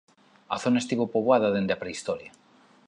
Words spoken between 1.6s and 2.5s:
a prehistoria.